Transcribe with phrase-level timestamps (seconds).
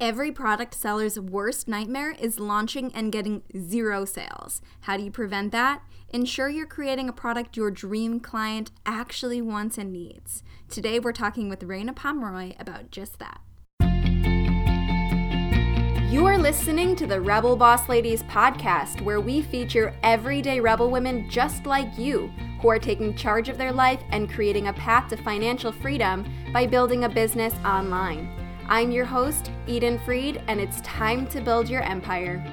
[0.00, 4.62] Every product seller's worst nightmare is launching and getting zero sales.
[4.82, 5.82] How do you prevent that?
[6.10, 10.44] Ensure you're creating a product your dream client actually wants and needs.
[10.68, 13.40] Today, we're talking with Reina Pomeroy about just that.
[16.08, 21.28] You are listening to the Rebel Boss Ladies podcast, where we feature everyday rebel women
[21.28, 22.28] just like you
[22.62, 26.68] who are taking charge of their life and creating a path to financial freedom by
[26.68, 28.37] building a business online.
[28.70, 32.44] I'm your host, Eden Freed, and it's time to build your empire.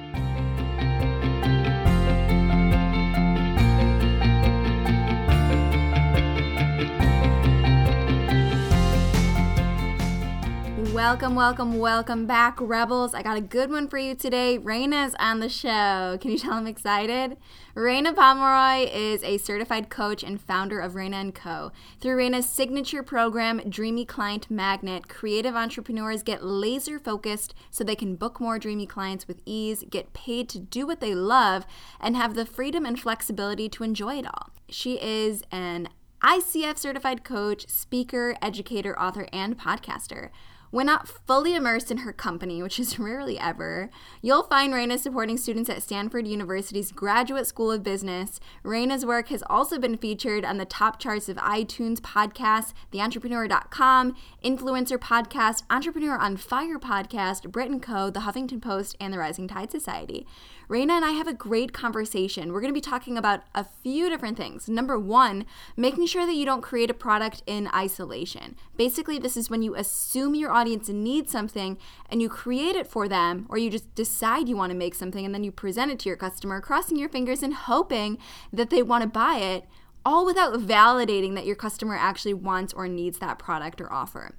[10.92, 13.12] Welcome, welcome, welcome back, Rebels.
[13.12, 14.56] I got a good one for you today.
[14.56, 16.16] Reina's on the show.
[16.20, 17.36] Can you tell I'm excited?
[17.74, 21.72] Reina Pomeroy is a certified coach and founder of Reina & Co.
[22.00, 28.16] Through Reina's signature program, Dreamy Client Magnet, creative entrepreneurs get laser focused so they can
[28.16, 31.66] book more dreamy clients with ease, get paid to do what they love,
[32.00, 34.50] and have the freedom and flexibility to enjoy it all.
[34.68, 35.88] She is an
[36.22, 40.30] ICF certified coach, speaker, educator, author, and podcaster.
[40.70, 43.90] When not fully immersed in her company, which is rarely ever,
[44.22, 48.40] you'll find Reina supporting students at Stanford University's Graduate School of Business.
[48.62, 54.98] Reina's work has also been featured on the top charts of iTunes podcasts, TheEntrepreneur.com, Influencer
[54.98, 59.70] Podcast, Entrepreneur on Fire Podcast, Brit & Co., The Huffington Post, and the Rising Tide
[59.70, 60.26] Society.
[60.68, 62.52] Reina and I have a great conversation.
[62.52, 64.68] We're going to be talking about a few different things.
[64.68, 68.56] Number one, making sure that you don't create a product in isolation.
[68.76, 71.78] Basically, this is when you assume your audience needs something
[72.10, 75.24] and you create it for them, or you just decide you want to make something
[75.24, 78.18] and then you present it to your customer, crossing your fingers and hoping
[78.52, 79.68] that they want to buy it,
[80.04, 84.34] all without validating that your customer actually wants or needs that product or offer.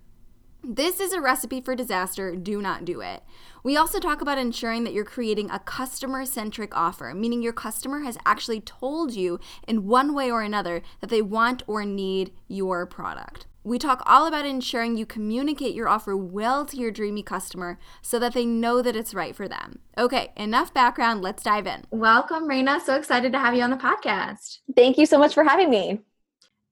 [0.70, 2.36] This is a recipe for disaster.
[2.36, 3.24] Do not do it.
[3.64, 8.02] We also talk about ensuring that you're creating a customer centric offer, meaning your customer
[8.02, 12.86] has actually told you in one way or another that they want or need your
[12.86, 13.46] product.
[13.64, 18.20] We talk all about ensuring you communicate your offer well to your dreamy customer so
[18.20, 19.80] that they know that it's right for them.
[19.98, 21.22] Okay, enough background.
[21.22, 21.86] Let's dive in.
[21.92, 22.82] Welcome, Reina.
[22.82, 24.58] So excited to have you on the podcast.
[24.76, 26.02] Thank you so much for having me.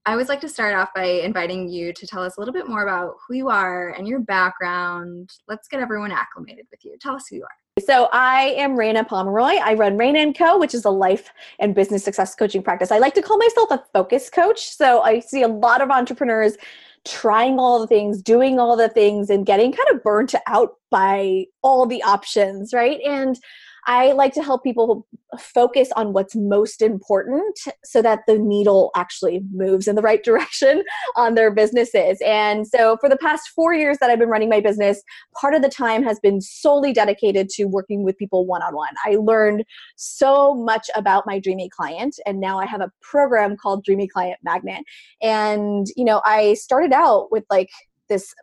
[0.07, 2.67] I always like to start off by inviting you to tell us a little bit
[2.67, 5.31] more about who you are and your background.
[5.47, 6.95] Let's get everyone acclimated with you.
[7.01, 7.83] Tell us who you are.
[7.83, 9.55] So I am Reina Pomeroy.
[9.61, 12.91] I run Reina & Co., which is a life and business success coaching practice.
[12.91, 14.69] I like to call myself a focus coach.
[14.69, 16.55] So I see a lot of entrepreneurs
[17.03, 21.45] trying all the things, doing all the things, and getting kind of burnt out by
[21.63, 22.99] all the options, right?
[23.05, 23.39] And
[23.87, 25.07] I like to help people
[25.39, 30.83] focus on what's most important so that the needle actually moves in the right direction
[31.15, 32.17] on their businesses.
[32.25, 35.01] And so, for the past four years that I've been running my business,
[35.39, 38.93] part of the time has been solely dedicated to working with people one on one.
[39.05, 39.65] I learned
[39.95, 44.39] so much about my dreamy client, and now I have a program called Dreamy Client
[44.43, 44.83] Magnet.
[45.21, 47.69] And, you know, I started out with like
[48.09, 48.33] this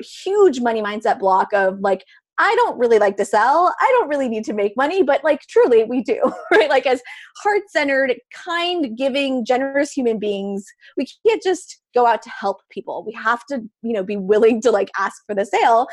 [0.00, 2.04] huge money mindset block of like
[2.38, 3.74] I don't really like to sell.
[3.80, 6.20] I don't really need to make money, but like truly we do,
[6.52, 6.70] right?
[6.70, 7.02] Like as
[7.42, 10.64] heart centered, kind, giving, generous human beings,
[10.96, 13.04] we can't just go out to help people.
[13.06, 15.86] We have to, you know, be willing to like ask for the sale.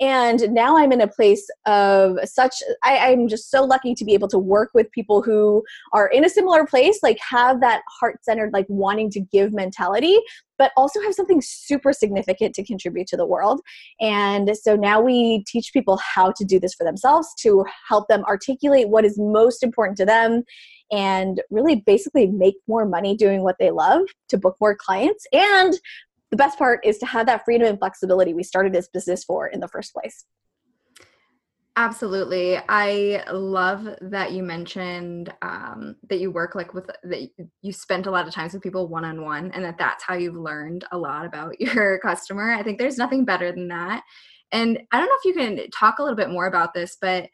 [0.00, 4.14] And now I'm in a place of such, I, I'm just so lucky to be
[4.14, 5.62] able to work with people who
[5.92, 10.18] are in a similar place, like have that heart centered, like wanting to give mentality,
[10.56, 13.60] but also have something super significant to contribute to the world.
[14.00, 18.24] And so now we teach people how to do this for themselves to help them
[18.24, 20.44] articulate what is most important to them
[20.90, 25.74] and really basically make more money doing what they love to book more clients and
[26.30, 29.48] the best part is to have that freedom and flexibility we started this business for
[29.48, 30.24] in the first place.
[31.76, 32.58] Absolutely.
[32.68, 37.30] I love that you mentioned um, that you work like with that
[37.62, 40.14] you spent a lot of times with people one on one and that that's how
[40.14, 42.52] you've learned a lot about your customer.
[42.52, 44.02] I think there's nothing better than that.
[44.52, 47.28] And I don't know if you can talk a little bit more about this, but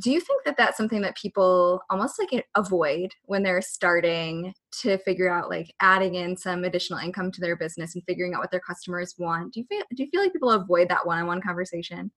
[0.00, 4.98] do you think that that's something that people almost like avoid when they're starting to
[4.98, 8.50] figure out like adding in some additional income to their business and figuring out what
[8.50, 12.10] their customers want do you feel do you feel like people avoid that one-on-one conversation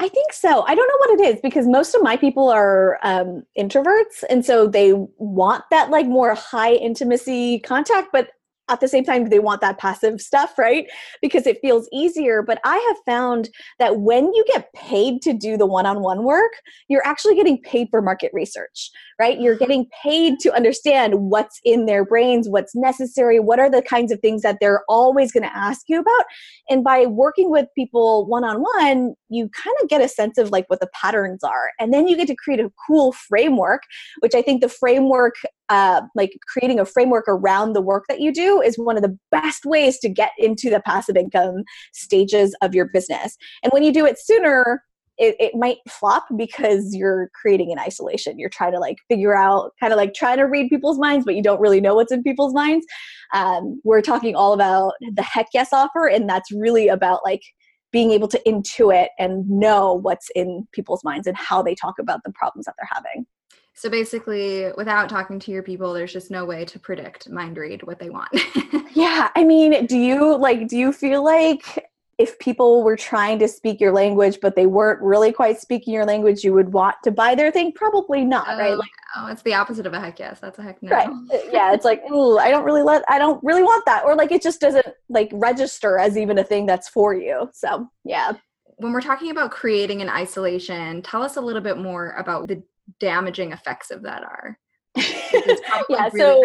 [0.00, 0.62] I think so.
[0.62, 4.44] I don't know what it is because most of my people are um, introverts, and
[4.44, 8.08] so they want that like more high intimacy contact.
[8.12, 8.30] But
[8.68, 10.86] at the same time they want that passive stuff right?
[11.20, 13.48] Because it feels easier but i have found
[13.78, 16.52] that when you get paid to do the one-on-one work
[16.88, 19.40] you're actually getting paid for market research right?
[19.40, 24.12] You're getting paid to understand what's in their brains, what's necessary, what are the kinds
[24.12, 26.24] of things that they're always going to ask you about.
[26.70, 30.50] And by working with people one on one, you kind of get a sense of
[30.50, 31.70] like what the patterns are.
[31.80, 33.82] And then you get to create a cool framework,
[34.20, 35.34] which I think the framework
[35.68, 39.18] uh, like creating a framework around the work that you do is one of the
[39.30, 41.62] best ways to get into the passive income
[41.92, 43.36] stages of your business.
[43.62, 44.82] And when you do it sooner,
[45.18, 48.38] it, it might flop because you're creating an isolation.
[48.38, 51.34] You're trying to like figure out, kind of like trying to read people's minds, but
[51.34, 52.86] you don't really know what's in people's minds.
[53.34, 57.42] Um, we're talking all about the heck yes offer, and that's really about like
[57.90, 62.20] being able to intuit and know what's in people's minds and how they talk about
[62.24, 63.26] the problems that they're having.
[63.74, 67.84] So basically, without talking to your people, there's just no way to predict mind read
[67.84, 68.28] what they want.
[68.94, 71.86] yeah, I mean, do you like do you feel like
[72.18, 76.04] if people were trying to speak your language but they weren't really quite speaking your
[76.04, 77.72] language you would want to buy their thing?
[77.72, 80.40] Probably not oh, right like oh it's the opposite of a heck yes.
[80.40, 80.90] That's a heck no.
[80.90, 81.08] Right.
[81.08, 84.04] Uh, yeah it's like ooh i don't really let i don't really want that.
[84.04, 87.48] Or like it just doesn't like register as even a thing that's for you.
[87.52, 88.32] So yeah.
[88.80, 92.62] When we're talking about creating an isolation tell us a little bit more about the
[93.00, 94.58] damaging effects of that are
[95.88, 96.42] yeah really so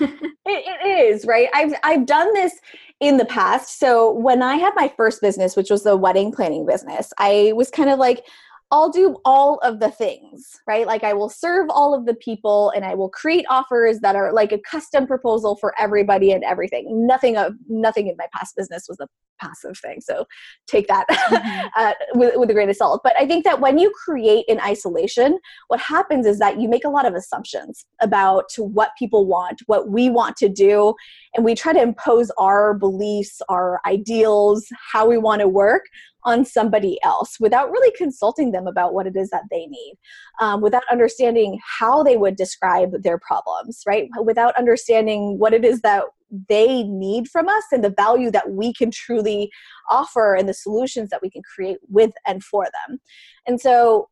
[0.06, 2.60] it, it is right i've i've done this
[3.02, 3.80] in the past.
[3.80, 7.68] So when I had my first business, which was the wedding planning business, I was
[7.68, 8.24] kind of like,
[8.72, 10.86] I'll do all of the things, right?
[10.86, 14.32] Like I will serve all of the people and I will create offers that are
[14.32, 17.06] like a custom proposal for everybody and everything.
[17.06, 19.08] Nothing of nothing in my past business was a
[19.42, 20.00] passive thing.
[20.00, 20.24] So
[20.66, 21.66] take that mm-hmm.
[21.76, 23.02] uh, with, with a grain of salt.
[23.04, 25.38] But I think that when you create in isolation,
[25.68, 29.90] what happens is that you make a lot of assumptions about what people want, what
[29.90, 30.94] we want to do,
[31.34, 35.84] and we try to impose our beliefs, our ideals, how we want to work
[36.24, 39.94] on somebody else without really consulting them about what it is that they need,
[40.40, 44.08] um, without understanding how they would describe their problems, right?
[44.22, 46.04] Without understanding what it is that
[46.48, 49.50] they need from us and the value that we can truly
[49.90, 52.98] offer and the solutions that we can create with and for them.
[53.46, 54.08] And so,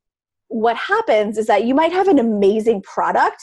[0.49, 3.41] what happens is that you might have an amazing product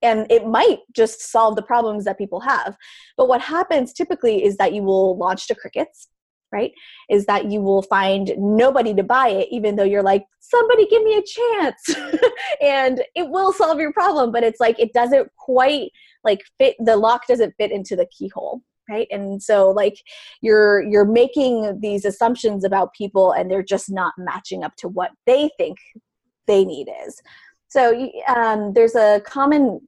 [0.00, 2.76] and it might just solve the problems that people have.
[3.16, 6.08] But what happens typically is that you will launch to crickets
[6.52, 6.72] right
[7.10, 11.02] is that you will find nobody to buy it even though you're like somebody give
[11.02, 11.96] me a chance.
[12.62, 15.90] And it will solve your problem but it's like it doesn't quite
[16.24, 19.08] like fit the lock doesn't fit into the keyhole right?
[19.10, 19.96] And so like
[20.40, 25.10] you're you're making these assumptions about people and they're just not matching up to what
[25.26, 25.78] they think
[26.46, 27.20] they need is.
[27.68, 29.80] So um, there's a common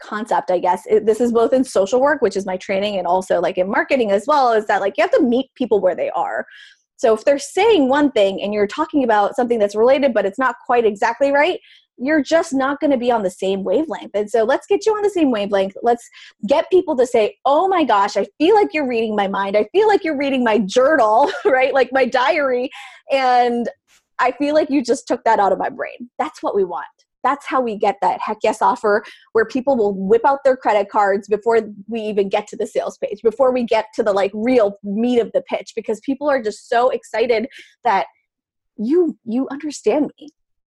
[0.00, 3.06] concept i guess it, this is both in social work which is my training and
[3.06, 5.94] also like in marketing as well is that like you have to meet people where
[5.94, 6.46] they are
[6.96, 10.38] so if they're saying one thing and you're talking about something that's related but it's
[10.38, 11.60] not quite exactly right
[11.96, 14.10] you're just not going to be on the same wavelength.
[14.14, 15.74] And so let's get you on the same wavelength.
[15.82, 16.08] Let's
[16.46, 19.56] get people to say, oh my gosh, I feel like you're reading my mind.
[19.56, 21.72] I feel like you're reading my journal, right?
[21.72, 22.70] Like my diary.
[23.10, 23.68] And
[24.18, 26.10] I feel like you just took that out of my brain.
[26.18, 26.86] That's what we want
[27.24, 30.88] that's how we get that heck yes offer where people will whip out their credit
[30.88, 34.30] cards before we even get to the sales page before we get to the like
[34.34, 37.48] real meat of the pitch because people are just so excited
[37.82, 38.06] that
[38.76, 40.28] you you understand me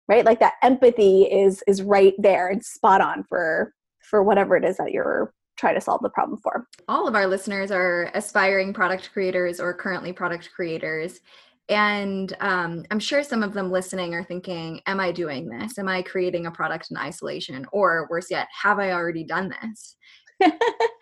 [0.09, 0.25] right?
[0.25, 3.73] Like that empathy is is right there and spot on for
[4.03, 6.67] for whatever it is that you're trying to solve the problem for.
[6.89, 11.21] All of our listeners are aspiring product creators or currently product creators
[11.69, 15.79] and um, I'm sure some of them listening are thinking, Am I doing this?
[15.79, 17.67] Am I creating a product in isolation?
[17.73, 19.97] Or worse yet, have I already done this?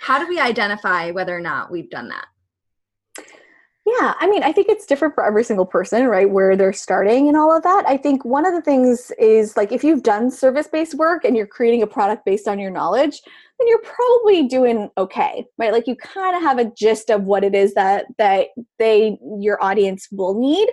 [0.00, 2.26] How do we identify whether or not we've done that?
[3.84, 6.30] Yeah, I mean, I think it's different for every single person, right?
[6.30, 7.84] Where they're starting and all of that.
[7.88, 11.36] I think one of the things is like if you've done service based work and
[11.36, 13.20] you're creating a product based on your knowledge,
[13.58, 15.72] then you're probably doing okay, right?
[15.72, 18.48] Like you kind of have a gist of what it is that that
[18.78, 20.68] they your audience will need.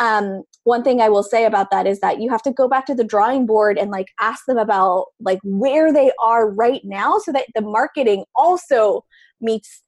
[0.00, 2.86] Um, one thing I will say about that is that you have to go back
[2.86, 7.18] to the drawing board and like ask them about like where they are right now,
[7.18, 9.04] so that the marketing also
[9.40, 9.82] meets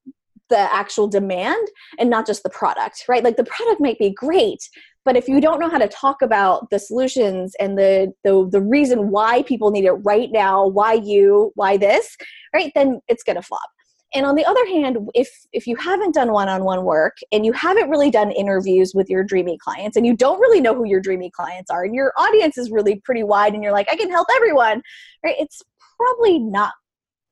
[0.50, 1.66] the actual demand
[1.98, 3.24] and not just the product, right?
[3.24, 4.68] Like the product might be great,
[5.04, 8.60] but if you don't know how to talk about the solutions and the, the the
[8.60, 12.16] reason why people need it right now why you why this
[12.54, 13.68] right then it's going to flop
[14.14, 17.90] and on the other hand if if you haven't done one-on-one work and you haven't
[17.90, 21.30] really done interviews with your dreamy clients and you don't really know who your dreamy
[21.30, 24.28] clients are and your audience is really pretty wide and you're like i can help
[24.36, 24.82] everyone
[25.24, 25.62] right it's
[25.96, 26.72] probably not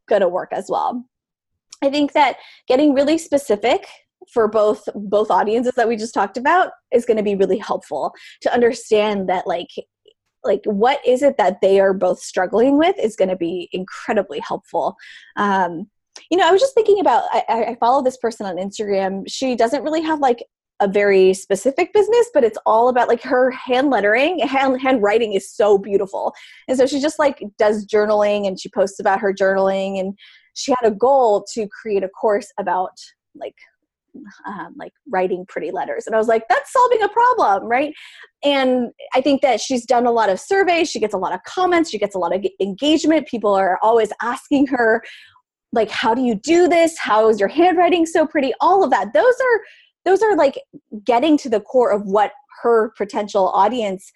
[0.09, 1.05] going to work as well
[1.83, 2.37] i think that
[2.67, 3.87] getting really specific
[4.33, 8.13] for both both audiences that we just talked about is going to be really helpful
[8.41, 9.71] to understand that like
[10.45, 14.41] like what is it that they are both struggling with is going to be incredibly
[14.41, 14.97] helpful
[15.37, 15.89] um,
[16.31, 19.57] you know i was just thinking about I, I follow this person on instagram she
[19.57, 20.45] doesn't really have like
[20.83, 25.49] a very specific business, but it's all about like her hand lettering, hand handwriting is
[25.49, 26.35] so beautiful.
[26.67, 30.19] And so she just like does journaling and she posts about her journaling and
[30.55, 32.93] she had a goal to create a course about
[33.35, 33.55] like
[34.47, 36.07] um, like writing pretty letters.
[36.07, 37.95] And i was like that's solving a problem right?
[38.45, 40.91] And i think that she's done a lot of surveys.
[40.91, 41.91] She gets a lot of comments.
[41.91, 43.27] She gets a lot of engagement.
[43.27, 45.03] People are always asking her
[45.73, 46.99] like how do you do this?
[46.99, 48.53] How is your handwriting so pretty?
[48.61, 49.13] All of that.
[49.13, 49.61] Those are
[50.05, 50.61] those are like
[51.05, 52.33] getting to the core of what
[52.63, 54.13] her potential audience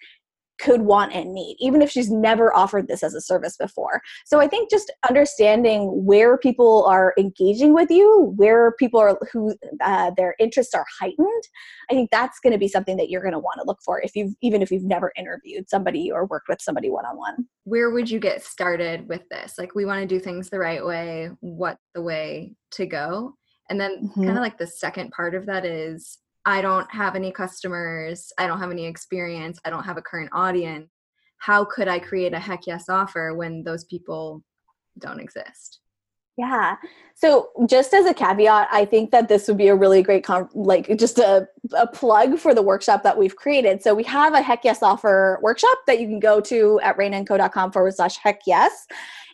[0.59, 4.01] could want and need, even if she's never offered this as a service before.
[4.25, 9.55] So I think just understanding where people are engaging with you, where people are who
[9.81, 11.43] uh, their interests are heightened,
[11.89, 14.01] I think that's going to be something that you're going to want to look for
[14.01, 17.47] if you've even if you've never interviewed somebody or worked with somebody one on one.
[17.63, 19.55] Where would you get started with this?
[19.57, 21.29] Like we want to do things the right way.
[21.41, 23.35] What the way to go?
[23.69, 24.23] And then mm-hmm.
[24.23, 28.47] kind of like the second part of that is I don't have any customers, I
[28.47, 30.89] don't have any experience, I don't have a current audience.
[31.39, 34.45] How could I create a heck yes offer when those people
[34.97, 35.81] don't exist?
[36.37, 36.77] Yeah.
[37.15, 40.49] So just as a caveat, I think that this would be a really great, com-
[40.53, 43.83] like just a, a plug for the workshop that we've created.
[43.83, 47.73] So we have a heck yes offer workshop that you can go to at reinaandco.com
[47.73, 48.87] forward slash heck yes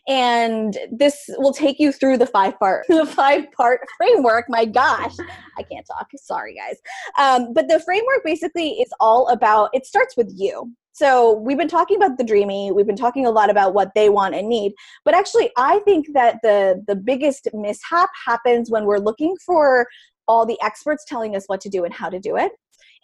[0.07, 4.45] and this will take you through the five part the five part framework.
[4.50, 5.15] My gosh
[5.57, 6.07] i can't talk.
[6.17, 6.77] Sorry guys.
[7.17, 10.74] Um, but the framework basically is all about it starts with you.
[10.91, 12.72] So we've been talking about the dreamy.
[12.72, 14.74] We've been talking a lot about what they want and need.
[15.05, 19.88] But actually i think that the the biggest mishap happens when we're looking for
[20.27, 22.51] all the experts telling us what to do and how to do it.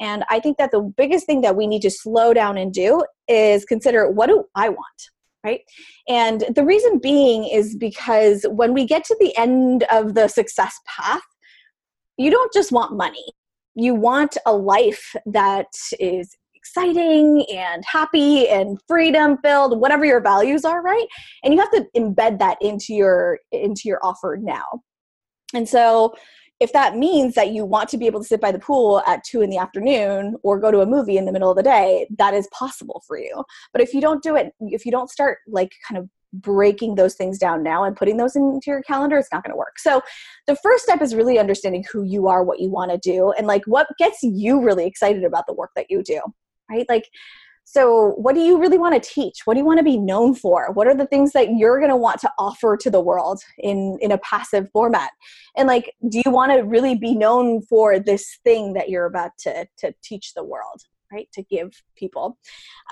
[0.02, 3.04] And i think that the biggest thing that we need to slow down and do
[3.28, 5.10] is consider what do i want
[5.44, 5.62] right?
[6.08, 10.80] And the reason being is because when we get to the end of the success
[10.86, 11.22] path,
[12.18, 13.26] you don't just want money.
[13.76, 15.68] You want a life that
[16.00, 21.08] is exciting and happy and freedom filled whatever your values are right
[21.42, 24.82] and you have to embed that into your into your offer now
[25.56, 26.14] and so
[26.60, 29.24] if that means that you want to be able to sit by the pool at
[29.24, 32.08] two in the afternoon or go to a movie in the middle of the day,
[32.18, 33.44] that is possible for you.
[33.72, 37.16] But if you don't do it, if you don't start like kind of breaking those
[37.16, 39.80] things down now and putting those into your calendar, it's not going to work.
[39.80, 40.02] So
[40.48, 43.48] the first step is really understanding who you are, what you want to do, and
[43.48, 46.22] like what gets you really excited about the work that you do,
[46.70, 46.86] right?
[46.90, 47.06] Like,
[47.72, 49.42] so, what do you really want to teach?
[49.46, 50.72] What do you want to be known for?
[50.74, 54.00] What are the things that you're going to want to offer to the world in
[54.02, 55.12] in a passive format?
[55.56, 59.38] And like, do you want to really be known for this thing that you're about
[59.42, 60.82] to to teach the world?
[61.12, 62.38] right to give people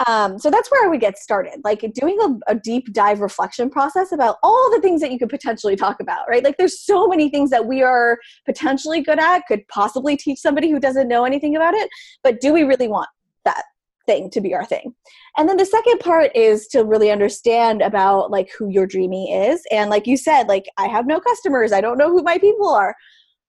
[0.07, 3.69] um, so that's where i would get started like doing a, a, deep dive reflection
[3.69, 7.07] process about all the things that you could potentially talk about right like there's so
[7.07, 11.25] many things that we are potentially good at could possibly teach somebody who doesn't know
[11.25, 11.87] anything about it
[12.23, 13.07] but do we really want
[13.45, 13.65] that
[14.07, 14.95] thing to be our thing.
[15.37, 19.61] And then the second part is to really understand about like who your dreamy is.
[19.71, 22.69] And like you said, like I have no customers, I don't know who my people
[22.69, 22.95] are.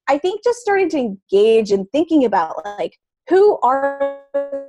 [0.09, 4.18] I think just starting to engage and thinking about like who are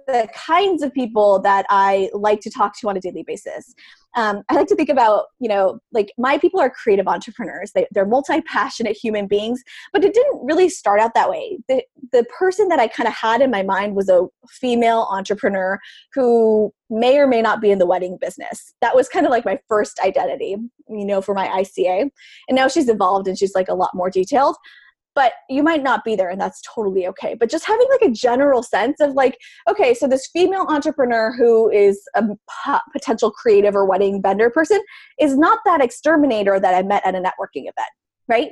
[0.07, 3.75] the kinds of people that I like to talk to on a daily basis.
[4.15, 7.71] Um, I like to think about, you know, like my people are creative entrepreneurs.
[7.73, 9.63] They, they're multi passionate human beings,
[9.93, 11.59] but it didn't really start out that way.
[11.67, 15.79] The, the person that I kind of had in my mind was a female entrepreneur
[16.15, 18.73] who may or may not be in the wedding business.
[18.81, 20.55] That was kind of like my first identity,
[20.89, 22.09] you know, for my ICA.
[22.47, 24.55] And now she's evolved and she's like a lot more detailed
[25.15, 27.35] but you might not be there and that's totally okay.
[27.37, 29.37] But just having like a general sense of like
[29.69, 32.23] okay so this female entrepreneur who is a
[32.93, 34.81] potential creative or wedding vendor person
[35.19, 37.89] is not that exterminator that i met at a networking event
[38.29, 38.51] right?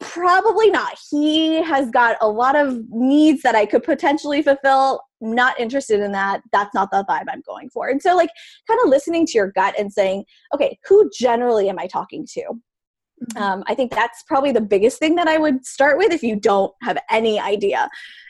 [0.00, 0.98] Probably not.
[1.10, 5.00] He has got a lot of needs that i could potentially fulfill.
[5.22, 6.40] Not interested in that.
[6.52, 7.88] That's not the vibe i'm going for.
[7.88, 8.30] And so like
[8.66, 10.24] kind of listening to your gut and saying
[10.54, 12.60] okay who generally am i talking to
[13.36, 16.36] Um, I think that's probably the biggest thing that I would start with if you
[16.36, 17.88] don't have any idea.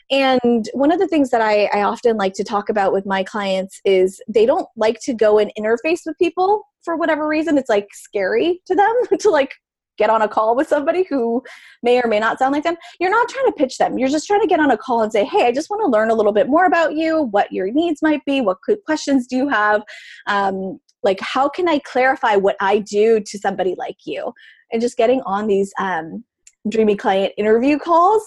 [0.09, 3.23] And one of the things that I, I often like to talk about with my
[3.23, 7.57] clients is they don't like to go and interface with people for whatever reason.
[7.57, 9.53] It's like scary to them to like
[9.97, 11.41] get on a call with somebody who
[11.83, 12.75] may or may not sound like them.
[12.99, 13.97] You're not trying to pitch them.
[13.97, 15.87] You're just trying to get on a call and say, hey, I just want to
[15.87, 19.37] learn a little bit more about you, what your needs might be, what questions do
[19.37, 19.83] you have?
[20.27, 24.33] Um, like, how can I clarify what I do to somebody like you?
[24.71, 26.23] And just getting on these um,
[26.69, 28.23] dreamy client interview calls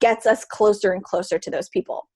[0.00, 2.08] gets us closer and closer to those people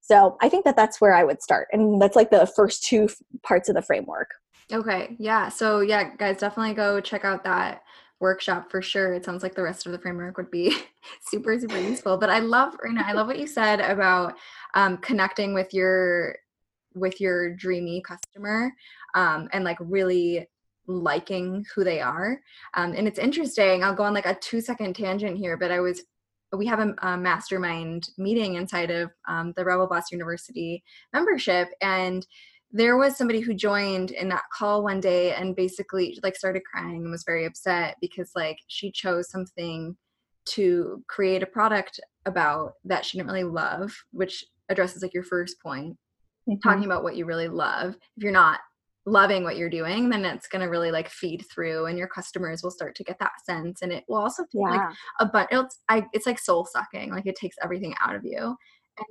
[0.00, 1.68] So I think that that's where I would start.
[1.72, 3.08] And that's like the first two
[3.42, 4.30] parts of the framework.
[4.72, 5.16] Okay.
[5.18, 5.48] Yeah.
[5.48, 7.82] So, yeah, guys, definitely go check out that
[8.20, 9.14] workshop for sure.
[9.14, 10.76] It sounds like the rest of the framework would be
[11.22, 12.16] super, super useful.
[12.18, 14.34] But I love, Reina, I love what you said about
[14.74, 16.36] um, connecting with your
[16.94, 18.72] with your dreamy customer
[19.14, 20.48] um, and like really
[20.86, 22.40] liking who they are.
[22.74, 23.82] Um, and it's interesting.
[23.82, 26.02] I'll go on like a two second tangent here, but I was
[26.56, 32.26] we have a, a mastermind meeting inside of um, the Rebel Boss University membership, and
[32.72, 37.02] there was somebody who joined in that call one day and basically like started crying
[37.02, 39.96] and was very upset because like she chose something
[40.46, 45.60] to create a product about that she didn't really love which addresses like your first
[45.62, 45.96] point
[46.48, 46.68] mm-hmm.
[46.68, 48.60] talking about what you really love if you're not
[49.06, 52.62] loving what you're doing then it's going to really like feed through and your customers
[52.62, 54.70] will start to get that sense and it will also feel yeah.
[54.70, 58.24] like a but it's I, it's like soul sucking like it takes everything out of
[58.24, 58.56] you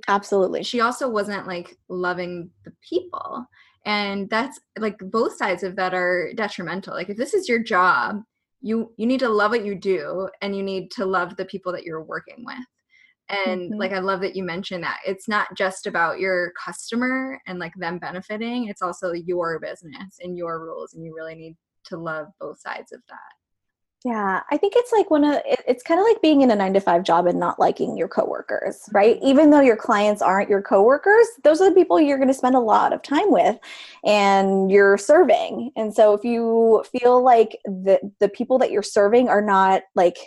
[0.08, 0.62] Absolutely.
[0.62, 3.46] She also wasn't like loving the people.
[3.84, 6.94] And that's like both sides of that are detrimental.
[6.94, 8.22] Like if this is your job,
[8.60, 11.72] you you need to love what you do and you need to love the people
[11.72, 12.58] that you're working with.
[13.28, 13.78] And mm-hmm.
[13.78, 14.98] like I love that you mentioned that.
[15.06, 20.36] It's not just about your customer and like them benefiting, it's also your business and
[20.36, 21.56] your rules and you really need
[21.86, 23.32] to love both sides of that.
[24.04, 26.74] Yeah, I think it's like one of it's kind of like being in a 9
[26.74, 29.16] to 5 job and not liking your coworkers, right?
[29.16, 29.26] Mm-hmm.
[29.26, 32.54] Even though your clients aren't your coworkers, those are the people you're going to spend
[32.54, 33.58] a lot of time with
[34.04, 35.72] and you're serving.
[35.74, 40.18] And so if you feel like the the people that you're serving are not like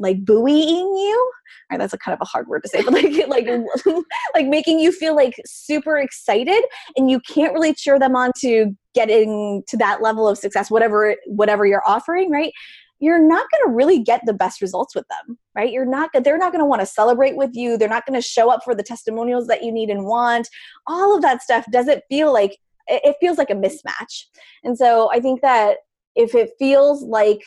[0.00, 1.30] like buoying you?
[1.70, 3.46] Right that's a kind of a hard word to say but like like
[4.34, 6.62] like making you feel like super excited
[6.96, 11.14] and you can't really cheer them on to getting to that level of success whatever
[11.26, 12.52] whatever you're offering right?
[13.02, 15.72] You're not going to really get the best results with them right?
[15.72, 17.76] You're not they're not going to want to celebrate with you.
[17.76, 20.48] They're not going to show up for the testimonials that you need and want.
[20.86, 22.56] All of that stuff doesn't feel like
[22.88, 24.24] it feels like a mismatch.
[24.64, 25.78] And so i think that
[26.16, 27.40] if it feels like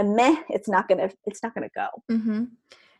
[0.00, 2.44] meh it's not gonna it's not gonna go mm-hmm.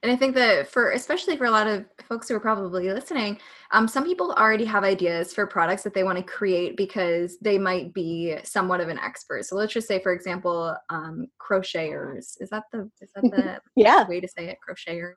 [0.03, 3.39] And I think that for especially for a lot of folks who are probably listening,
[3.71, 7.57] um, some people already have ideas for products that they want to create because they
[7.57, 9.45] might be somewhat of an expert.
[9.45, 12.35] So let's just say, for example, um, crocheters.
[12.41, 14.59] Is that the is that the yeah way to say it?
[14.69, 15.15] Crocheters.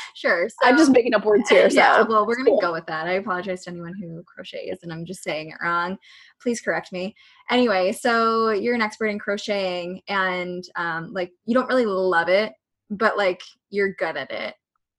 [0.14, 0.50] sure.
[0.50, 1.70] So, I'm just making up words here.
[1.70, 1.76] So.
[1.76, 2.02] Yeah.
[2.02, 2.60] Well, we're gonna cool.
[2.60, 3.06] go with that.
[3.06, 5.96] I apologize to anyone who crochets and I'm just saying it wrong.
[6.42, 7.14] Please correct me.
[7.48, 12.52] Anyway, so you're an expert in crocheting and um, like you don't really love it
[12.90, 14.54] but like you're good at it.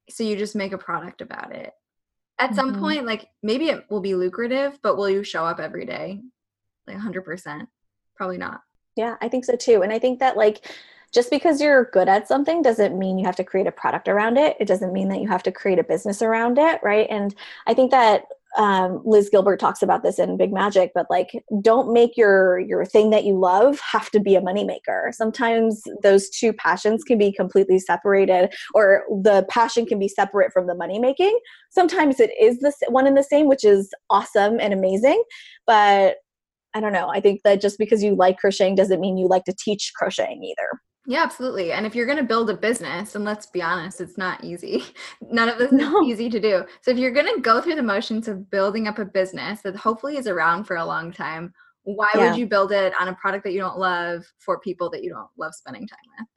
[0.09, 1.71] So you just make a product about it.
[2.39, 2.55] At mm-hmm.
[2.55, 6.21] some point, like maybe it will be lucrative, but will you show up every day?
[6.87, 7.67] Like 100%?
[8.15, 8.61] Probably not.
[8.95, 9.83] Yeah, I think so too.
[9.83, 10.65] And I think that like
[11.13, 14.37] just because you're good at something doesn't mean you have to create a product around
[14.37, 14.55] it.
[14.59, 17.07] It doesn't mean that you have to create a business around it, right?
[17.09, 17.35] And
[17.67, 18.25] I think that
[18.57, 22.85] um, Liz Gilbert talks about this in Big Magic, but like, don't make your your
[22.85, 25.13] thing that you love have to be a moneymaker.
[25.13, 30.67] Sometimes those two passions can be completely separated, or the passion can be separate from
[30.67, 31.37] the money making.
[31.69, 35.23] Sometimes it is the one and the same, which is awesome and amazing.
[35.65, 36.17] But
[36.73, 37.09] I don't know.
[37.09, 40.43] I think that just because you like crocheting doesn't mean you like to teach crocheting
[40.43, 40.79] either.
[41.07, 41.71] Yeah, absolutely.
[41.71, 44.83] And if you're going to build a business, and let's be honest, it's not easy.
[45.21, 46.01] None of this no.
[46.03, 46.63] is easy to do.
[46.81, 49.75] So if you're going to go through the motions of building up a business that
[49.75, 52.29] hopefully is around for a long time, why yeah.
[52.29, 55.09] would you build it on a product that you don't love for people that you
[55.09, 56.27] don't love spending time with?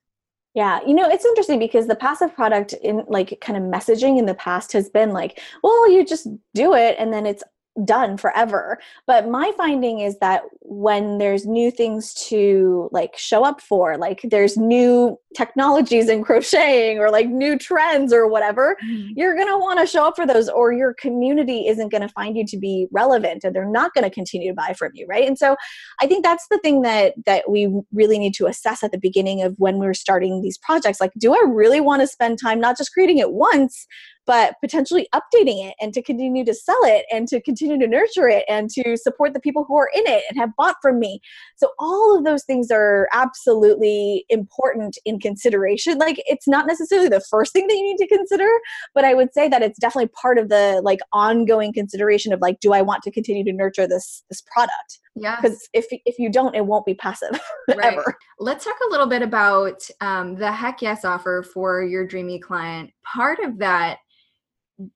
[0.54, 4.26] Yeah, you know, it's interesting because the passive product in like kind of messaging in
[4.26, 7.42] the past has been like, well, you just do it and then it's
[7.84, 8.78] done forever.
[9.06, 14.20] But my finding is that when there's new things to like show up for like
[14.24, 19.08] there's new technologies in crocheting or like new trends or whatever mm-hmm.
[19.16, 22.08] you're going to want to show up for those or your community isn't going to
[22.08, 25.06] find you to be relevant and they're not going to continue to buy from you
[25.08, 25.26] right?
[25.26, 25.56] And so
[26.00, 29.42] i think that's the thing that that we really need to assess at the beginning
[29.42, 31.00] of when we're starting these projects.
[31.00, 33.86] Like do i really want to spend time not just creating it once
[34.26, 38.28] but potentially updating it and to continue to sell it and to continue to nurture
[38.28, 41.20] it and to support the people who are in it and have bought from me.
[41.56, 45.98] So all of those things are absolutely important in consideration.
[45.98, 48.48] Like it's not necessarily the first thing that you need to consider,
[48.94, 52.60] but I would say that it's definitely part of the like ongoing consideration of like
[52.60, 55.00] do I want to continue to nurture this this product?
[55.14, 55.36] Yeah.
[55.40, 57.92] Because if if you don't, it won't be passive right.
[57.92, 58.16] ever.
[58.38, 62.90] Let's talk a little bit about um, the Heck Yes offer for your dreamy client.
[63.04, 63.98] Part of that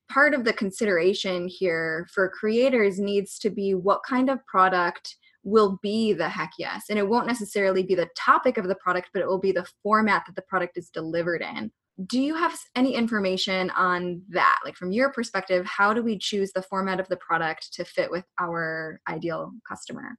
[0.08, 5.78] part of the consideration here for creators needs to be what kind of product will
[5.82, 9.22] be the heck yes and it won't necessarily be the topic of the product but
[9.22, 11.70] it will be the format that the product is delivered in
[12.06, 14.58] do you have any information on that?
[14.64, 18.10] Like from your perspective, how do we choose the format of the product to fit
[18.10, 20.16] with our ideal customer?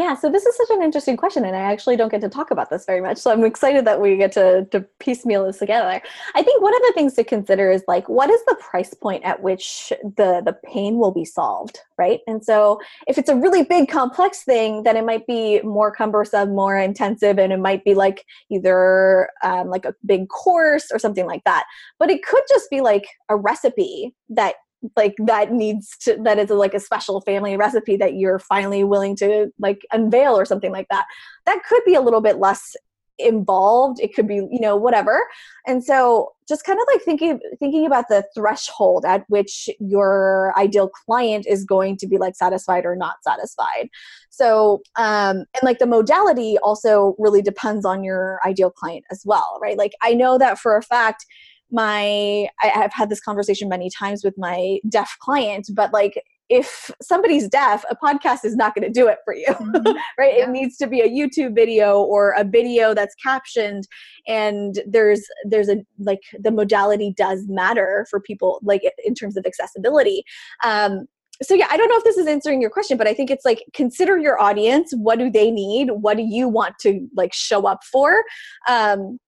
[0.00, 2.50] Yeah, so this is such an interesting question, and I actually don't get to talk
[2.50, 3.18] about this very much.
[3.18, 6.00] So I'm excited that we get to, to piecemeal this together.
[6.34, 9.22] I think one of the things to consider is like, what is the price point
[9.24, 12.20] at which the the pain will be solved, right?
[12.26, 16.54] And so if it's a really big, complex thing, then it might be more cumbersome,
[16.54, 21.26] more intensive, and it might be like either um, like a big course or something
[21.26, 21.64] like that.
[21.98, 24.54] But it could just be like a recipe that
[24.96, 28.84] like that needs to that is a, like a special family recipe that you're finally
[28.84, 31.06] willing to like unveil or something like that.
[31.46, 32.74] That could be a little bit less
[33.18, 34.00] involved.
[34.00, 35.22] It could be you know whatever.
[35.66, 40.88] And so just kind of like thinking thinking about the threshold at which your ideal
[40.88, 43.88] client is going to be like satisfied or not satisfied.
[44.30, 49.58] So um and like the modality also really depends on your ideal client as well
[49.60, 49.76] right?
[49.76, 51.26] Like i know that for a fact
[51.70, 56.90] my I have had this conversation many times with my deaf client, but like if
[57.00, 59.86] somebody's deaf, a podcast is not going to do it for you, mm-hmm.
[60.18, 60.36] right?
[60.36, 60.44] Yeah.
[60.44, 63.86] It needs to be a YouTube video or a video that's captioned,
[64.26, 69.46] and there's there's a like the modality does matter for people, like in terms of
[69.46, 70.24] accessibility.
[70.64, 71.06] Um,
[71.42, 73.44] so yeah, I don't know if this is answering your question, but I think it's
[73.44, 74.92] like consider your audience.
[74.94, 75.90] What do they need?
[75.90, 78.24] What do you want to like show up for?
[78.68, 79.18] Um,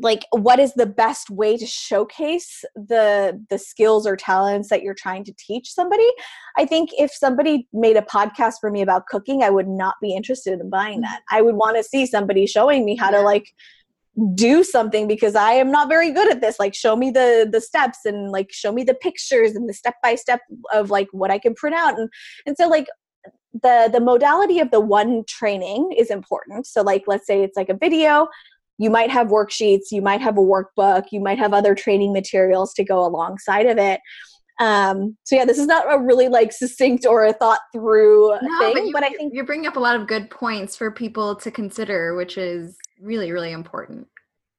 [0.00, 4.94] like what is the best way to showcase the the skills or talents that you're
[4.94, 6.08] trying to teach somebody?
[6.56, 10.14] I think if somebody made a podcast for me about cooking i would not be
[10.14, 11.20] interested in buying that.
[11.20, 11.36] Mm-hmm.
[11.36, 13.52] I would want to see somebody showing me how to like
[14.34, 16.58] do something because i am not very good at this.
[16.58, 19.94] Like show me the the steps and like show me the pictures and the step
[20.02, 20.40] by step
[20.72, 21.98] of like what i can print out.
[21.98, 22.08] And
[22.46, 22.86] and so like
[23.62, 26.66] the the modality of the one training is important.
[26.66, 28.28] So like let's say it's like a video
[28.78, 32.72] you might have worksheets, you might have a workbook, you might have other training materials
[32.74, 34.00] to go alongside of it.
[34.60, 38.58] Um, so yeah, this is not a really like succinct or a thought through no,
[38.58, 40.90] thing, but, you, but I think you're bringing up a lot of good points for
[40.90, 44.08] people to consider, which is really, really important.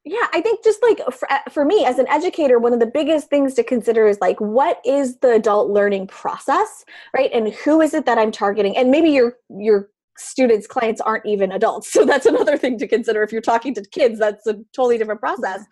[0.06, 3.30] Yeah, I think just like for, for me as an educator, one of the biggest
[3.30, 7.30] things to consider is like, what is the adult learning process, right?
[7.34, 8.78] And who is it that I'm targeting?
[8.78, 11.94] And maybe your your students clients aren't even adults.
[12.00, 13.24] So that's another thing to consider.
[13.24, 15.66] If you're talking to kids that's a totally different process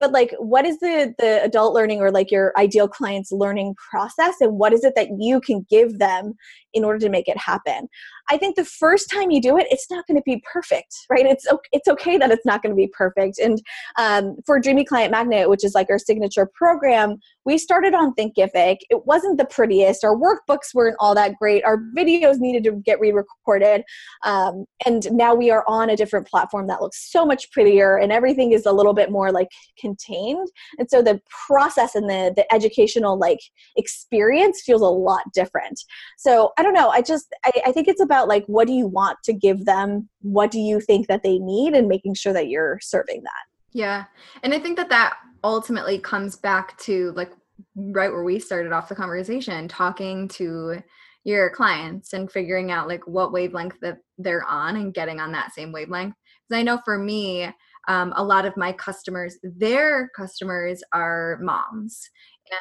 [0.00, 4.34] but like what is the the adult learning or like your ideal client's learning process
[4.40, 6.34] and what is it that you can give them
[6.72, 7.88] in order to make it happen?
[8.30, 11.26] I think the first time you do it it's not going to be perfect right?
[11.26, 13.60] It's it's okay that it's not going to be perfect and
[13.98, 18.76] um, for dreamy client magnet which is like our signature program we started on thinkific.
[18.90, 20.04] It wasn't the prettiest.
[20.04, 21.64] Our workbooks weren't all that great.
[21.64, 23.82] Our videos needed to get re-recorded
[24.24, 28.12] um, and now we are on a different platform that looks so much prettier and
[28.12, 29.48] everything is a little bit more like
[29.90, 30.48] contained.
[30.78, 33.40] And so the process and the the educational like
[33.76, 35.80] experience feels a lot different.
[36.18, 38.86] So i don't know i just I, I think it's about like what do you
[38.86, 40.08] want to give them?
[40.22, 41.74] What do you think that they need?
[41.74, 43.44] And making sure that you're serving that.
[43.72, 44.04] Yeah.
[44.42, 47.32] And i think that that ultimately comes back to like
[47.76, 50.82] right where we started off the conversation talking to
[51.24, 55.52] your clients and figuring out like what wavelength that they're on and getting on that
[55.52, 56.14] same wavelength.
[56.48, 57.50] Because i know for me
[57.88, 62.10] um, a lot of my customers their customers are moms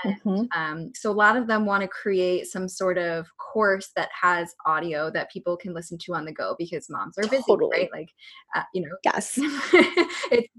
[0.03, 0.59] and mm-hmm.
[0.59, 4.53] um, so a lot of them want to create some sort of course that has
[4.65, 7.71] audio that people can listen to on the go because moms are busy, totally.
[7.71, 7.89] right?
[7.91, 8.09] Like,
[8.55, 8.95] uh, you know.
[9.03, 9.39] Yes.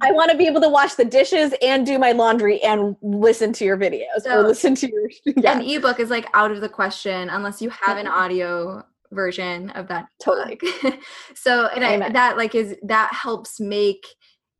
[0.02, 3.52] I want to be able to wash the dishes and do my laundry and listen
[3.54, 5.10] to your videos so, or listen to your.
[5.40, 5.58] Yeah.
[5.58, 8.18] An ebook is like out of the question unless you have an mm-hmm.
[8.18, 10.06] audio version of that.
[10.22, 10.58] Totally.
[11.34, 14.06] so and I, that like is that helps make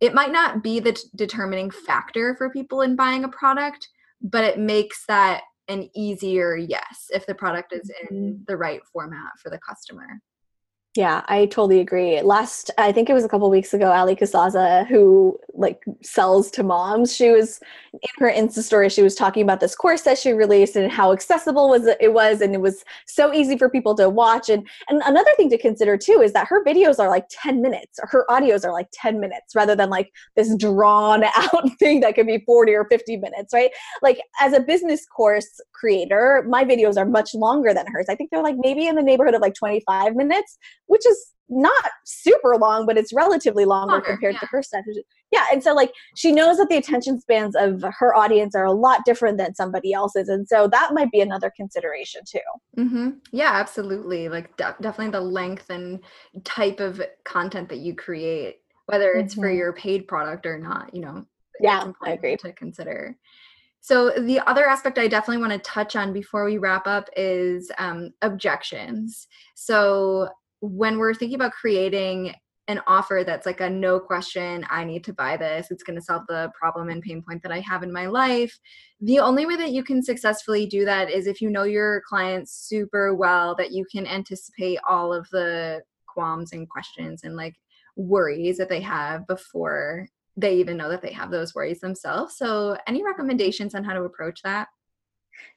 [0.01, 3.89] it might not be the t- determining factor for people in buying a product
[4.23, 8.43] but it makes that an easier yes if the product is in mm-hmm.
[8.47, 10.21] the right format for the customer.
[10.97, 12.21] Yeah, I totally agree.
[12.21, 16.65] Last, I think it was a couple weeks ago, Allie Casazza, who like sells to
[16.65, 17.61] moms, she was
[17.93, 18.89] in her Insta story.
[18.89, 22.41] She was talking about this course that she released and how accessible was it was,
[22.41, 24.49] and it was so easy for people to watch.
[24.49, 28.01] And and another thing to consider too is that her videos are like ten minutes,
[28.03, 32.27] her audios are like ten minutes, rather than like this drawn out thing that could
[32.27, 33.71] be forty or fifty minutes, right?
[34.03, 38.07] Like as a business course creator, my videos are much longer than hers.
[38.09, 40.59] I think they're like maybe in the neighborhood of like twenty five minutes
[40.91, 44.41] which is not super long, but it's relatively longer, longer compared yeah.
[44.41, 44.85] to her stuff.
[45.31, 48.73] Yeah, and so like she knows that the attention spans of her audience are a
[48.73, 52.41] lot different than somebody else's, and so that might be another consideration too.
[52.77, 53.11] Mm-hmm.
[53.31, 54.29] Yeah, absolutely.
[54.29, 56.01] Like de- definitely the length and
[56.43, 59.43] type of content that you create, whether it's mm-hmm.
[59.43, 60.93] for your paid product or not.
[60.93, 61.25] You know,
[61.61, 62.37] Yeah, I agree.
[62.39, 63.17] To consider.
[63.81, 67.71] So the other aspect I definitely want to touch on before we wrap up is
[67.79, 69.27] um, objections.
[69.55, 70.29] So
[70.61, 72.35] when we're thinking about creating
[72.69, 76.05] an offer that's like a no question, I need to buy this, it's going to
[76.05, 78.57] solve the problem and pain point that I have in my life.
[79.01, 82.53] The only way that you can successfully do that is if you know your clients
[82.53, 87.57] super well, that you can anticipate all of the qualms and questions and like
[87.97, 92.37] worries that they have before they even know that they have those worries themselves.
[92.37, 94.69] So, any recommendations on how to approach that?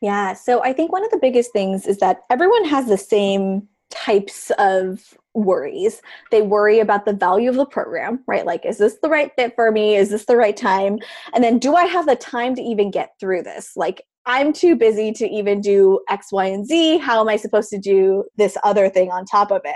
[0.02, 3.68] Yeah, so I think one of the biggest things is that everyone has the same
[3.94, 6.02] types of worries.
[6.32, 8.46] They worry about the value of the program, right?
[8.46, 9.96] Like, is this the right fit for me?
[9.96, 10.98] Is this the right time?
[11.34, 13.74] And then, do I have the time to even get through this?
[13.76, 16.98] Like, I'm too busy to even do X, Y, and Z.
[16.98, 19.76] How am I supposed to do this other thing on top of it?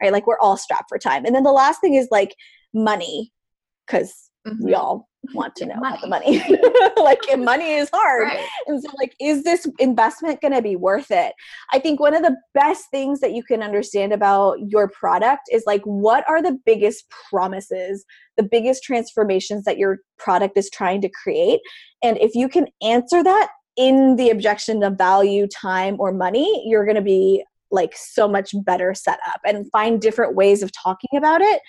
[0.00, 0.12] Right?
[0.12, 1.24] Like, we're all strapped for time.
[1.24, 2.34] And then the last thing is like
[2.72, 3.32] money,
[3.86, 4.64] because mm-hmm.
[4.64, 5.88] we all want to know money.
[5.88, 6.42] about the money.
[6.96, 8.24] like money is hard.
[8.24, 8.46] Right.
[8.66, 11.34] And so like is this investment going to be worth it?
[11.72, 15.64] I think one of the best things that you can understand about your product is
[15.66, 18.04] like what are the biggest promises,
[18.36, 21.60] the biggest transformations that your product is trying to create?
[22.02, 26.84] And if you can answer that in the objection of value, time or money, you're
[26.84, 31.10] going to be like so much better set up and find different ways of talking
[31.16, 31.60] about it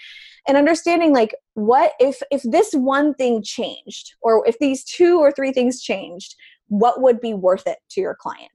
[0.47, 5.31] and understanding like what if if this one thing changed or if these two or
[5.31, 6.35] three things changed
[6.69, 8.51] what would be worth it to your client?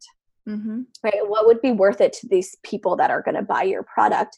[0.48, 0.82] Mm-hmm.
[1.02, 1.26] right?
[1.26, 4.36] What would be worth it to these people that are going to buy your product?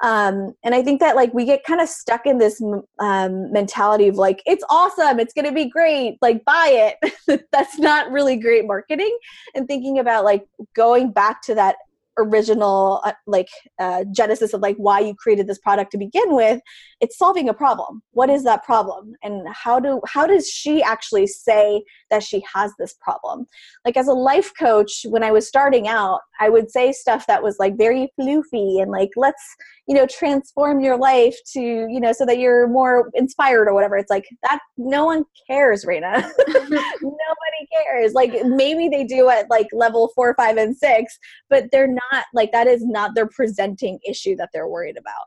[0.00, 2.62] Um, and i think that like we get kind of stuck in this
[3.00, 7.44] um, mentality of like it's awesome it's going to be great like buy it.
[7.52, 9.18] That's not really great marketing
[9.56, 11.74] and thinking about like going back to that
[12.18, 16.60] original uh, like uh, genesis of like why you created this product to begin with
[17.00, 18.02] it's solving a problem.
[18.10, 19.12] What is that problem?
[19.22, 23.46] And how do how does she actually say that she has this problem?
[23.84, 27.42] Like as a life coach when i was starting out i would say stuff that
[27.42, 29.42] was like very floofy and like let's
[29.86, 33.96] you know transform your life to you know so that you're more inspired or whatever.
[33.96, 36.10] It's like that no one cares Reina
[36.48, 38.12] nobody cares?
[38.12, 41.18] Like maybe they do at like level four five and six
[41.50, 45.26] but they're not like that is not their presenting issue that they're worried about.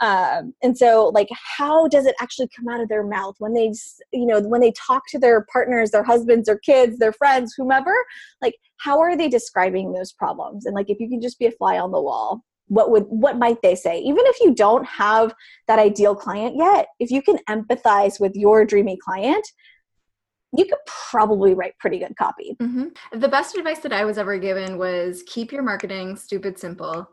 [0.00, 3.72] Um, and so like how does it actually come out of their mouth when they
[4.12, 7.94] you know when they talk to their partners their husbands their kids their friends whomever?
[8.40, 10.66] Like how are they describing those problems?
[10.66, 13.38] And like if you can just be a fly on the wall what would what
[13.38, 13.98] might they say?
[13.98, 15.34] Even if you don't have
[15.68, 19.46] that ideal client yet if you can empathize with your dreamy client
[20.56, 23.18] you could probably write pretty good copy mm-hmm.
[23.18, 27.08] the best advice that i was ever given was keep your marketing stupid simple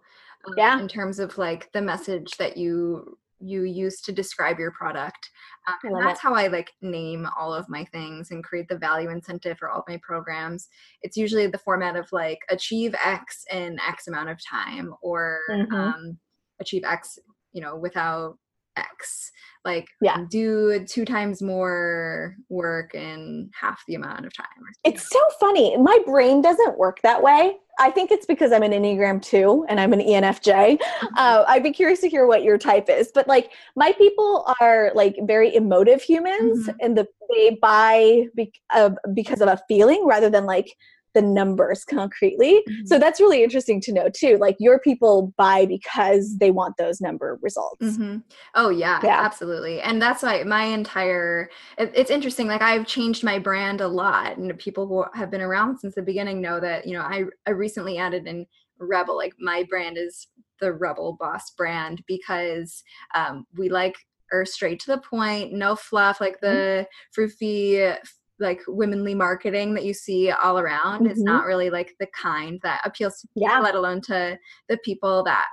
[0.47, 4.71] um, yeah in terms of like the message that you you use to describe your
[4.71, 5.29] product.
[5.67, 6.23] Um, and that's it.
[6.23, 9.83] how I like name all of my things and create the value incentive for all
[9.87, 10.67] my programs.
[11.01, 15.73] It's usually the format of like achieve X in X amount of time or mm-hmm.
[15.73, 16.17] um,
[16.59, 17.17] achieve X,
[17.53, 18.37] you know, without
[18.75, 19.31] X.
[19.65, 20.23] Like yeah.
[20.29, 24.47] do two times more work in half the amount of time.
[24.85, 25.75] It's so funny.
[25.77, 27.57] My brain doesn't work that way.
[27.77, 30.79] I think it's because I'm an Enneagram 2 and I'm an ENFJ.
[30.79, 31.07] Mm-hmm.
[31.17, 33.11] Uh, I'd be curious to hear what your type is.
[33.13, 36.77] But like my people are like very emotive humans mm-hmm.
[36.81, 40.75] and the, they buy be, uh, because of a feeling rather than like
[41.13, 42.61] the numbers concretely.
[42.67, 42.85] Mm-hmm.
[42.85, 44.37] So that's really interesting to know too.
[44.37, 47.83] Like your people buy because they want those number results.
[47.83, 48.17] Mm-hmm.
[48.55, 49.81] Oh yeah, yeah, absolutely.
[49.81, 52.47] And that's why my entire it, it's interesting.
[52.47, 56.01] Like I've changed my brand a lot, and people who have been around since the
[56.01, 58.45] beginning know that you know I I recently added in
[58.79, 59.17] Rebel.
[59.17, 60.27] Like my brand is
[60.59, 62.83] the Rebel Boss brand because
[63.15, 63.95] um, we like
[64.31, 66.55] are straight to the point, no fluff, like mm-hmm.
[66.55, 67.21] the mm-hmm.
[67.21, 67.97] froofy
[68.39, 71.11] like womanly marketing that you see all around mm-hmm.
[71.11, 73.59] is not really like the kind that appeals to yeah.
[73.59, 75.45] let alone to the people that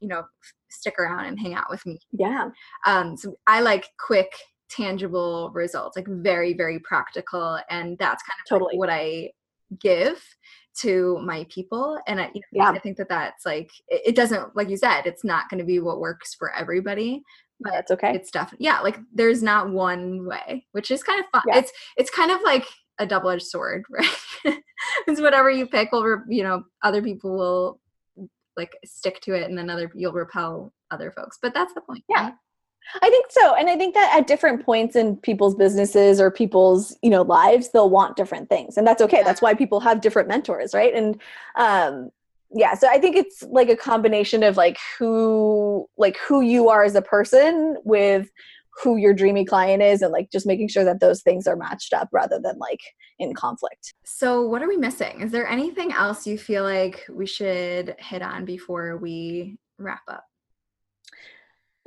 [0.00, 0.24] you know
[0.70, 2.48] stick around and hang out with me yeah
[2.86, 4.32] um so i like quick
[4.70, 9.28] tangible results like very very practical and that's kind of totally like what i
[9.78, 10.22] give
[10.76, 12.70] to my people and I, you know, yeah.
[12.70, 15.64] I think that that's like it, it doesn't like you said it's not going to
[15.64, 17.22] be what works for everybody
[17.60, 18.14] but that's okay.
[18.14, 21.42] It's definitely yeah, like there's not one way, which is kind of fun.
[21.46, 21.58] Yeah.
[21.58, 22.64] It's it's kind of like
[22.98, 24.58] a double-edged sword, right?
[25.06, 27.80] it's whatever you pick will you know other people will
[28.56, 31.38] like stick to it, and then other you'll repel other folks.
[31.40, 32.04] But that's the point.
[32.08, 32.24] Yeah.
[32.24, 32.34] Right?
[33.02, 33.54] I think so.
[33.54, 37.70] And I think that at different points in people's businesses or people's, you know, lives,
[37.70, 38.76] they'll want different things.
[38.76, 39.18] And that's okay.
[39.18, 39.24] Yeah.
[39.24, 40.92] That's why people have different mentors, right?
[40.92, 41.20] And
[41.56, 42.10] um
[42.52, 46.82] yeah so i think it's like a combination of like who like who you are
[46.82, 48.28] as a person with
[48.82, 51.92] who your dreamy client is and like just making sure that those things are matched
[51.92, 52.80] up rather than like
[53.18, 53.92] in conflict.
[54.04, 55.20] So, what are we missing?
[55.20, 60.24] Is there anything else you feel like we should hit on before we wrap up?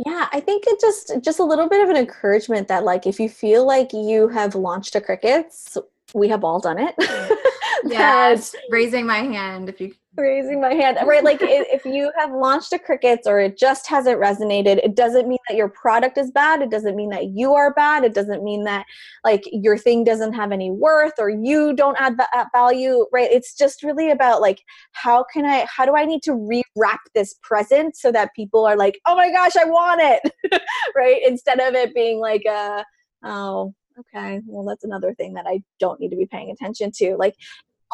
[0.05, 3.19] Yeah, I think it just just a little bit of an encouragement that like if
[3.19, 5.77] you feel like you have launched a crickets,
[6.13, 6.95] we have all done it.
[7.85, 11.23] yes, raising my hand if you raising my hand right?
[11.23, 15.39] Like if you have launched a crickets or it just hasn't resonated it doesn't mean
[15.47, 16.61] that your product is bad.
[16.61, 18.03] It doesn't mean that you are bad.
[18.03, 18.85] It doesn't mean that
[19.23, 23.31] like your thing doesn't have any worth or you don't add that value right?
[23.31, 24.61] It's just really about like
[24.91, 28.77] how can i how do i need to rewrap this present so that people are
[28.77, 30.61] like oh my gosh i want it!
[30.95, 31.21] Right?
[31.25, 32.85] Instead of it being like a
[33.23, 37.15] oh okay well that's another thing that i don't need to be paying attention to
[37.17, 37.35] like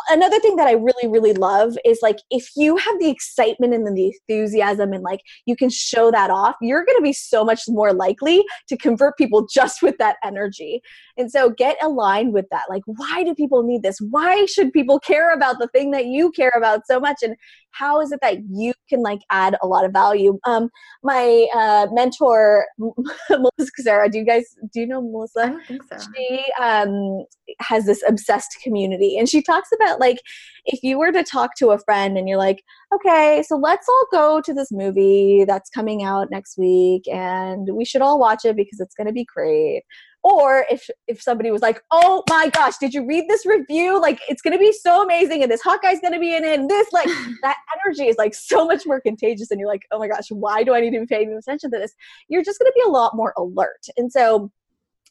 [0.09, 3.85] another thing that I really, really love is like if you have the excitement and
[3.85, 7.61] the enthusiasm and like you can show that off, you're going to be so much
[7.67, 10.81] more likely to convert people just with that energy.
[11.17, 12.63] And so get aligned with that.
[12.69, 13.99] Like, why do people need this?
[13.99, 17.17] Why should people care about the thing that you care about so much?
[17.21, 17.35] And
[17.71, 20.39] how is it that you can like add a lot of value?
[20.45, 20.69] Um,
[21.03, 25.43] my uh, mentor, Melissa Cassera, do you guys, do you know Melissa?
[25.43, 25.97] I don't think so.
[26.15, 27.25] She um,
[27.59, 30.19] has this obsessed community and she talks about like,
[30.65, 34.05] if you were to talk to a friend and you're like, okay, so let's all
[34.11, 38.55] go to this movie that's coming out next week and we should all watch it
[38.55, 39.83] because it's going to be great
[40.23, 44.19] or if if somebody was like oh my gosh did you read this review like
[44.27, 46.69] it's to be so amazing and this hot guy's going to be in it and
[46.69, 47.07] this like
[47.41, 50.63] that energy is like so much more contagious and you're like oh my gosh why
[50.63, 51.93] do i need to be paying attention to this
[52.27, 54.51] you're just to be a lot more alert and so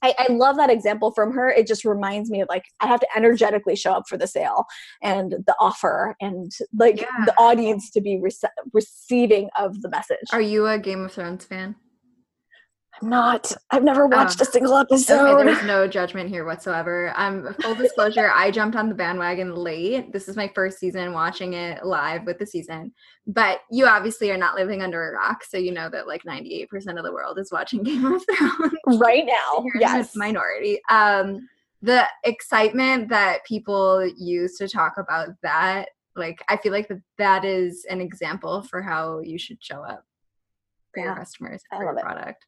[0.00, 1.50] I, I, love that example from her.
[1.50, 4.66] It just reminds me of like I have to energetically show up for the sale
[5.02, 7.24] and the offer and like yeah.
[7.24, 10.28] the audience to be rece- receiving of the message.
[10.32, 11.74] Are you a Game of Thrones fan?
[13.00, 13.52] I'm not.
[13.70, 15.40] I've never watched a single episode.
[15.40, 17.12] Okay, there's no judgment here whatsoever.
[17.16, 20.12] Um, full disclosure, I jumped on the bandwagon late.
[20.12, 22.92] This is my first season watching it live with the season.
[23.26, 26.66] But you obviously are not living under a rock, so you know that like 98%
[26.96, 29.64] of the world is watching Game of Thrones right now.
[29.78, 30.80] yes, minority.
[30.90, 31.48] Um,
[31.82, 37.44] the excitement that people use to talk about that, like, I feel like that that
[37.44, 40.04] is an example for how you should show up
[40.92, 42.44] for yeah, your customers for your product.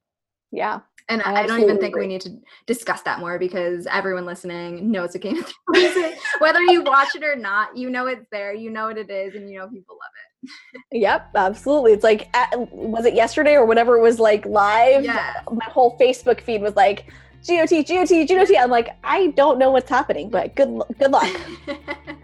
[0.52, 0.80] Yeah.
[1.08, 2.02] And I, I don't even think agree.
[2.02, 6.62] we need to discuss that more because everyone listening knows what Game of Thrones Whether
[6.62, 9.50] you watch it or not, you know it's there, you know what it is, and
[9.50, 10.50] you know people love
[10.92, 11.00] it.
[11.00, 11.92] yep, absolutely.
[11.92, 12.28] It's like,
[12.70, 15.04] was it yesterday or whenever it was like live?
[15.04, 15.32] Yeah.
[15.50, 17.12] My whole Facebook feed was like,
[17.46, 18.56] GOT, GOT, GOT.
[18.56, 21.28] I'm like, I don't know what's happening, but good, good luck.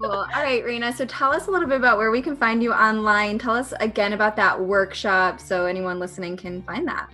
[0.00, 0.10] cool.
[0.10, 0.92] All right, Reina.
[0.92, 3.38] So tell us a little bit about where we can find you online.
[3.38, 7.10] Tell us again about that workshop so anyone listening can find that.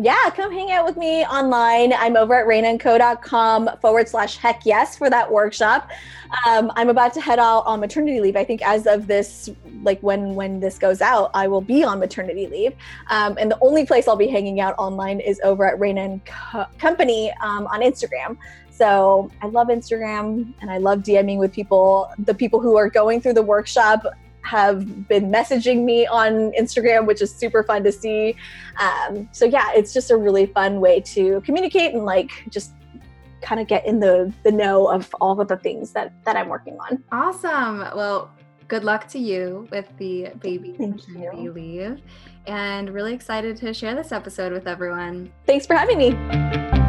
[0.00, 1.92] Yeah, come hang out with me online.
[1.92, 5.90] I'm over at reinaandco.com forward slash heck yes for that workshop.
[6.46, 8.36] Um, I'm about to head out on maternity leave.
[8.36, 9.50] I think as of this,
[9.82, 12.74] like when when this goes out, I will be on maternity leave.
[13.08, 16.24] Um, and the only place I'll be hanging out online is over at Reina and
[16.24, 18.36] Co- Company um, on Instagram.
[18.78, 22.12] So I love Instagram and I love DMing with people.
[22.20, 24.06] The people who are going through the workshop
[24.42, 28.36] have been messaging me on Instagram, which is super fun to see.
[28.80, 32.72] Um, so yeah, it's just a really fun way to communicate and like just
[33.42, 36.48] kind of get in the the know of all of the things that that I'm
[36.48, 37.02] working on.
[37.10, 37.80] Awesome.
[37.96, 38.30] Well,
[38.68, 42.00] good luck to you with the baby maternity leave,
[42.46, 45.32] and really excited to share this episode with everyone.
[45.46, 46.87] Thanks for having me.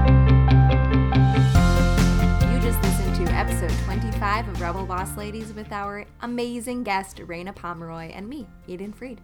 [3.39, 8.91] Episode 25 of Rebel Boss Ladies with our amazing guest, Reina Pomeroy, and me, Eden
[8.91, 9.21] Fried.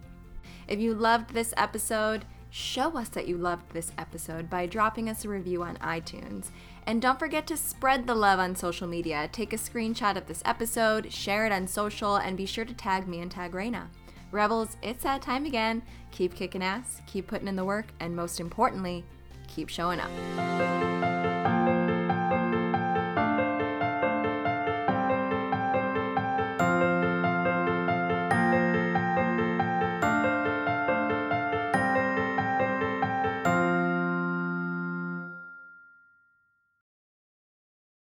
[0.70, 5.26] If you loved this episode, show us that you loved this episode by dropping us
[5.26, 6.46] a review on iTunes.
[6.88, 9.28] And don't forget to spread the love on social media.
[9.34, 13.10] Take a screenshot of this episode, share it on social, and be sure to tag
[13.10, 13.88] me and tag Raina.
[14.32, 15.84] Rebels, it's that time again.
[16.12, 19.04] Keep kicking ass, keep putting in the work, and most importantly,
[19.50, 21.55] keep showing up.